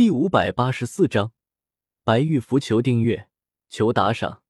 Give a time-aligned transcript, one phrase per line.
[0.00, 1.34] 第五百八十四章，
[2.04, 3.28] 白玉符求订阅，
[3.68, 4.42] 求打赏，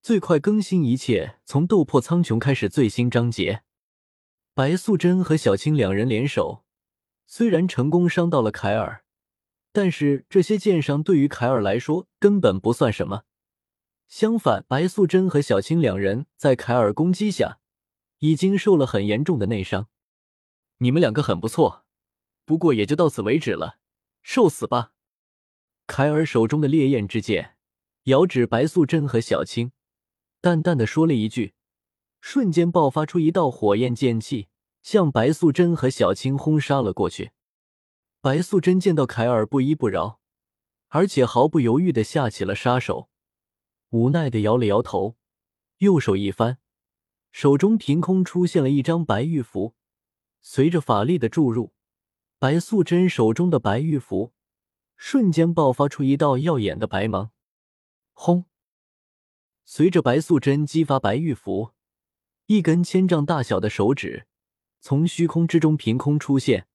[0.00, 3.64] 最快更新一切从斗破苍穹开始最新章节。
[4.54, 6.62] 白素贞和小青两人联手，
[7.26, 9.02] 虽然成功伤到了凯尔，
[9.72, 13.24] 但是这些剑伤对于凯尔来说根本不算什么。
[14.06, 17.58] 相反，白素贞和小青两人在凯尔攻击下，
[18.20, 19.88] 已经受了很严重的内伤。
[20.78, 21.84] 你们两个很不错，
[22.44, 23.79] 不过也就到此为止了。
[24.22, 24.92] 受死吧！
[25.86, 27.56] 凯尔手中的烈焰之剑
[28.04, 29.72] 遥指白素贞和小青，
[30.40, 31.54] 淡淡的说了一句，
[32.20, 34.48] 瞬间爆发出一道火焰剑气，
[34.82, 37.32] 向白素贞和小青轰杀了过去。
[38.20, 40.20] 白素贞见到凯尔不依不饶，
[40.88, 43.08] 而且毫不犹豫的下起了杀手，
[43.90, 45.16] 无奈的摇了摇头，
[45.78, 46.58] 右手一翻，
[47.32, 49.74] 手中凭空出现了一张白玉符，
[50.40, 51.74] 随着法力的注入。
[52.40, 54.32] 白素贞手中的白玉符
[54.96, 57.32] 瞬间爆发出一道耀眼的白芒，
[58.14, 58.46] 轰！
[59.66, 61.74] 随着白素贞激发白玉符，
[62.46, 64.26] 一根千丈大小的手指
[64.80, 66.66] 从虚空之中凭空出现，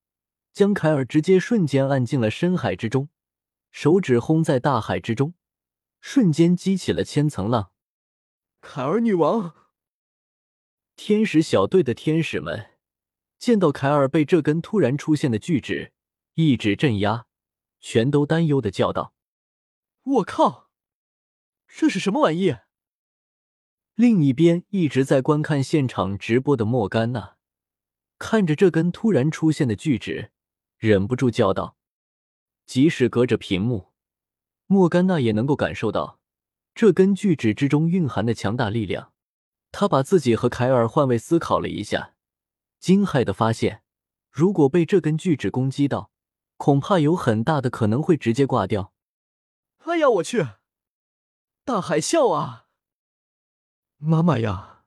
[0.53, 3.09] 将凯尔直接瞬间按进了深海之中。
[3.71, 5.33] 手指轰在大海之中，
[5.99, 7.71] 瞬间激起了千层浪。
[8.61, 9.55] 凯尔女王，
[10.95, 12.74] 天使小队的天使们。
[13.37, 15.93] 见到凯尔被这根突然出现的巨指
[16.33, 17.25] 一指镇压，
[17.79, 19.13] 全都担忧的叫道
[20.03, 20.69] ：“我靠，
[21.67, 22.55] 这是什么玩意？”
[23.95, 27.37] 另一边一直在观看现场直播的莫甘娜，
[28.17, 30.31] 看着这根突然出现的巨指，
[30.77, 31.77] 忍不住叫道
[32.65, 33.93] ：“即使隔着屏幕，
[34.65, 36.19] 莫甘娜也能够感受到
[36.73, 39.13] 这根巨指之中蕴含的强大力量。”
[39.71, 42.14] 他把自己和凯尔换位思考了一下。
[42.79, 43.83] 惊骇的发现，
[44.29, 46.11] 如果被这根巨指攻击到，
[46.57, 48.93] 恐怕有很大的可能会直接挂掉。
[49.79, 50.45] 哎呀，我去！
[51.63, 52.67] 大海啸啊！
[53.97, 54.83] 妈妈呀，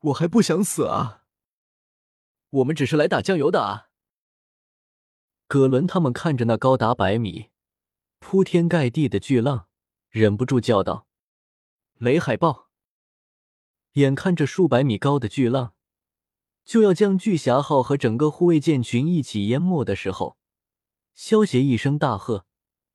[0.00, 1.24] 我还不想死啊！
[2.50, 3.88] 我们只是来打酱油的啊！
[5.48, 7.50] 葛伦他们看着那高达百米、
[8.18, 9.68] 铺天盖地的巨浪，
[10.08, 11.06] 忍不住叫道
[11.98, 12.70] ：“雷海豹！”
[13.94, 15.74] 眼看着数百米高的巨浪。
[16.64, 20.36] 就要将巨侠号和整个护卫舰群一起淹没的时候，
[21.14, 22.46] 萧协一声大喝，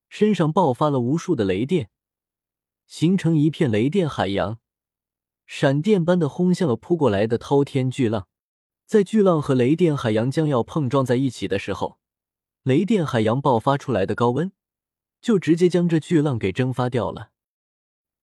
[0.10, 1.90] 身上爆发了无数的雷电，
[2.86, 4.60] 形成一片雷电海洋，
[5.46, 8.28] 闪电般的轰向了扑过来的滔天巨浪。
[8.86, 12.00] 在巨浪和雷电海洋将要碰撞在一起的时候，
[12.64, 14.54] 雷电海洋爆发出来的高温，
[15.22, 17.32] 就直接将这巨浪给蒸发掉了。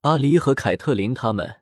[0.01, 1.61] 阿离和凯特琳他们。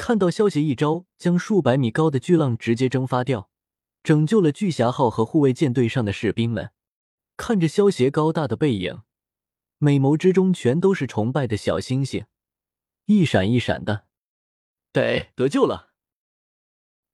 [0.00, 3.50] 看到萧协一招将数百米高的巨浪直接蒸发掉，
[4.02, 6.70] 拯救了巨侠号和护卫舰队上的士兵们，
[7.36, 9.02] 看着萧协高大的背影，
[9.76, 12.24] 美眸之中全都是崇拜的小星星，
[13.04, 14.06] 一闪一闪的。
[14.90, 15.90] 得得救了！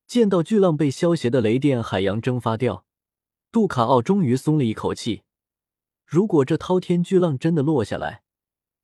[0.07, 2.87] 见到巨浪被萧协的雷电海洋蒸发掉，
[3.51, 5.25] 杜卡奥终于松了一口气。
[6.07, 8.23] 如果这滔天巨浪真的落下来，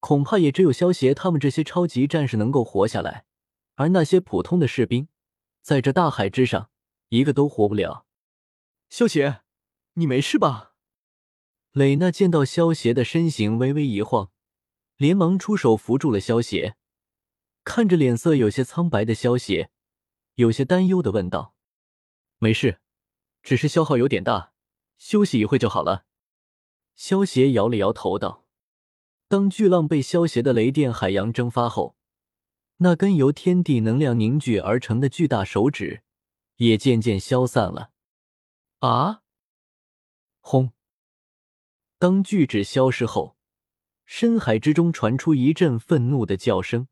[0.01, 3.27] 恐怕也只有萧协他们这些超级战士能够活下来。
[3.83, 5.09] 而那些普通的士兵，
[5.61, 6.71] 在这大海之上，
[7.09, 8.07] 一个都活不了。
[8.89, 9.41] 萧邪，
[9.95, 10.75] 你没事吧？
[11.73, 14.31] 蕾娜见到萧邪的身形微微一晃，
[14.97, 16.77] 连忙出手扶住了萧邪。
[17.65, 19.73] 看着脸色有些苍白的萧邪，
[20.37, 21.57] 有些担忧的问道
[22.39, 22.79] ：“没事，
[23.43, 24.53] 只是消耗有点大，
[24.97, 26.05] 休息一会就好了。”
[26.95, 28.47] 萧邪摇了摇头道
[29.27, 31.97] ：“当巨浪被萧邪的雷电海洋蒸发后。”
[32.83, 36.03] 那根由天地能量凝聚而成的巨大手指，
[36.57, 37.93] 也渐渐消散了。
[38.81, 39.23] 啊！
[40.41, 40.73] 轰！
[42.01, 43.37] 当巨指消失后，
[44.05, 46.89] 深海之中传出一阵愤怒的叫声。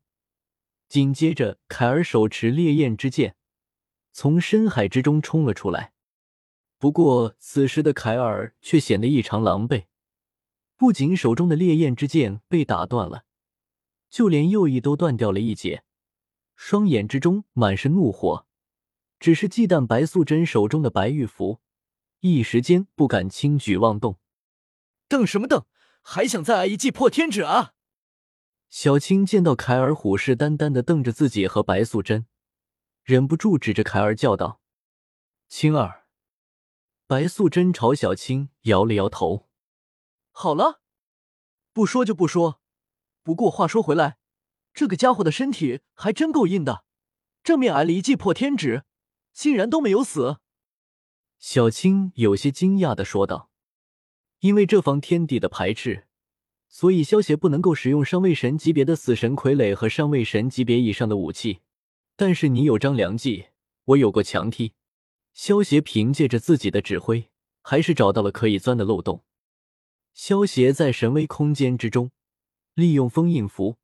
[0.87, 3.35] 紧接着，凯尔手持烈焰之剑，
[4.13, 5.91] 从深海之中冲了出来。
[6.77, 9.87] 不过，此时的凯尔却显得异常狼狈，
[10.77, 13.25] 不仅手中的烈焰之剑被打断了。
[14.11, 15.83] 就连右翼都断掉了一截，
[16.53, 18.45] 双眼之中满是怒火，
[19.19, 21.61] 只是忌惮白素贞手中的白玉符，
[22.19, 24.19] 一时间不敢轻举妄动。
[25.07, 25.65] 瞪什么瞪？
[26.01, 27.73] 还想再挨一记破天指啊！
[28.69, 32.25] 小青见到凯尔虎视眈眈的瞪着自己和白素贞，
[33.03, 34.61] 忍不住指着凯尔叫道
[35.47, 36.05] ：“青儿！”
[37.07, 39.47] 白素贞朝小青摇了摇头
[40.31, 40.81] ：“好了，
[41.71, 42.60] 不说就不说。”
[43.23, 44.17] 不过话说回来，
[44.73, 46.83] 这个家伙的身体还真够硬的，
[47.43, 48.83] 正面挨了一记破天指，
[49.33, 50.37] 竟然都没有死。
[51.39, 53.49] 小青有些惊讶的说道。
[54.39, 56.07] 因为这方天地的排斥，
[56.67, 61.59] 所以萧协不能够使用上位神级别的死神傀儡和上位神级别以上的武器。
[62.15, 63.49] 但是你有张良计，
[63.85, 64.73] 我有过强踢。
[65.33, 67.29] 萧协凭借着自己的指挥，
[67.61, 69.23] 还是找到了可以钻的漏洞。
[70.15, 72.09] 萧协在神威空间之中，
[72.73, 73.77] 利用封印符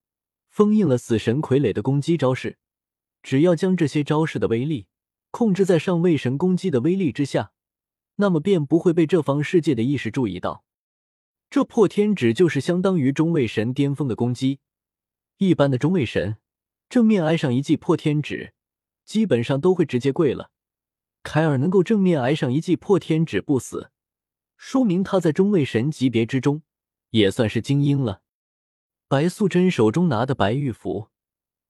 [0.50, 2.57] 封印了死神傀儡的攻击招式。
[3.24, 4.88] 只要将这些招式的威力
[5.31, 7.51] 控制在上位神攻击的威力之下，
[8.16, 10.63] 那么便不会被这方世界的意识注意到。
[11.50, 14.60] 这破天指就是相当于中位神巅峰的攻击。
[15.38, 16.38] 一般的中位神
[16.89, 18.54] 正面挨上一记破天指，
[19.06, 20.51] 基本上都会直接跪了。
[21.24, 23.92] 凯尔能够正面挨上一记破天指不死，
[24.56, 26.63] 说明他在中位神级别之中
[27.10, 28.22] 也算是精英了。
[29.09, 31.07] 白素贞手中拿的白玉符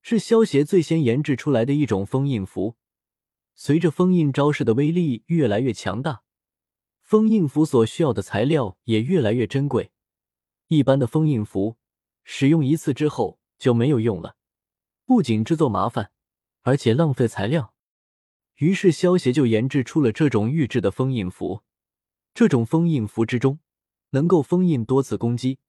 [0.02, 2.78] 是萧协最先研制出来的一种封印符，
[3.54, 6.24] 随着封印招式的威力越来越强大，
[7.00, 9.92] 封印符所需要的材料也越来越珍贵。
[10.70, 11.78] 一般的封印符
[12.24, 14.36] 使用一次之后就没有用了，
[15.06, 16.10] 不仅制作麻烦，
[16.64, 17.76] 而且浪费材料。
[18.56, 21.62] 于是，萧协就研制出了这种预制的封印符。
[22.34, 23.60] 这种封印符之中
[24.10, 25.60] 能够封印多次攻击，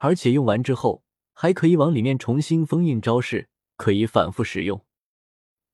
[0.00, 4.84] 而且用完之后还可以往里面重新封印招式，可以反复使用。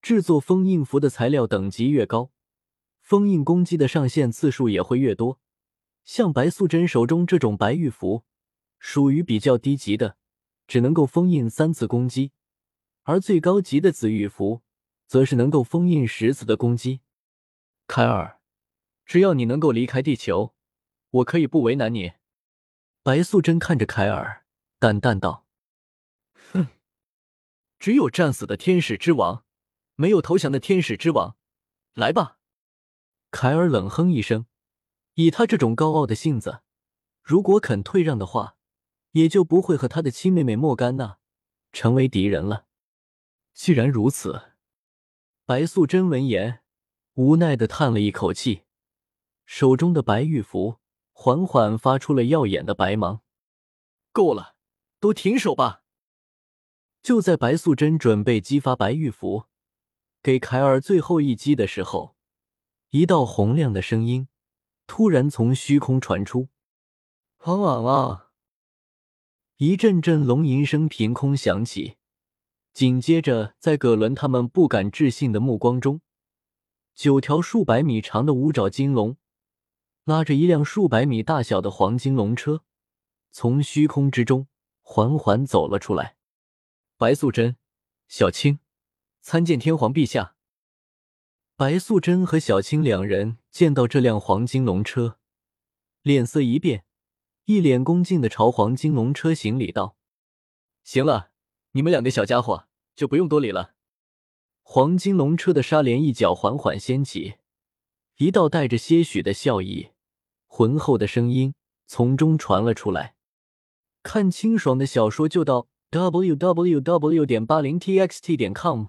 [0.02, 2.31] 制作封印符的材料等级越高，
[3.00, 5.40] 封印攻击的上限次数也会越多。
[6.05, 8.25] 像白素贞手中这种白玉符，
[8.78, 10.17] 属于比较低级的，
[10.67, 12.32] 只能够封印三次攻击，
[13.05, 14.62] 而最高级的紫玉符。
[15.08, 16.99] 则是能够封印十次的攻击。
[17.87, 18.40] 凯尔，
[19.05, 20.52] 只要你能够离开地球，
[21.11, 22.14] 我可以不为难你。
[23.06, 24.44] 白素贞看着凯尔，
[24.81, 25.47] 淡淡道
[26.50, 26.67] ：“哼，
[27.79, 29.44] 只有战死的天使之王，
[29.94, 31.37] 没有投降的天使之王。
[31.94, 32.41] 来吧。”
[33.31, 34.47] 凯尔冷哼一声，
[35.14, 36.62] 以他这种高傲的性子，
[37.23, 38.56] 如果肯退让的话，
[39.12, 41.19] 也就不会和他的亲妹妹莫甘娜
[41.73, 42.67] 成为敌人了。
[43.55, 44.55] 既然如此。
[45.44, 46.64] 白素贞闻言，
[47.14, 48.64] 无奈的叹了一口气，
[49.44, 50.81] 手中的白玉符
[51.19, 53.23] 缓缓发出了耀眼的白芒。
[54.13, 54.55] 够了，
[55.01, 55.83] 都停手吧！
[57.03, 59.45] 就在白素贞准备激发白玉符，
[60.23, 62.17] 给凯尔最后一击的时候，
[62.91, 64.29] 一道洪亮的声音
[64.87, 66.51] 突然从虚空传出
[67.41, 68.31] ：“啊啊啊！”
[69.57, 71.97] 一阵阵龙吟声凭空响起。
[72.75, 76.03] 紧接着，在葛伦他们不敢置信的目光中，
[76.95, 79.17] 九条数百米长的五爪金龙
[80.06, 82.62] 拉着一辆数百米大小的黄金龙车，
[83.32, 84.47] 从虚空之中
[84.81, 86.17] 缓缓走了出来。
[86.97, 87.56] 白素贞、
[88.06, 88.61] 小青
[89.20, 90.37] 参见天皇陛下。
[91.56, 95.19] 白素贞和小青两人见到这辆黄金龙车，
[96.03, 96.85] 脸色一变，
[97.47, 99.97] 一脸恭敬的朝黄金龙车行礼道
[100.85, 101.32] ：“行了。”
[101.76, 103.75] 你们两个小家伙就不用多礼了。
[104.62, 107.35] 黄金龙车的纱帘一角缓缓掀起，
[108.19, 109.91] 一道带着些许的笑意、
[110.46, 111.54] 浑厚的声音
[111.87, 113.14] 从中传了出来。
[114.02, 117.26] 看清爽的小说就到 w w w.
[117.26, 118.87] 点八零 t x t 点 com。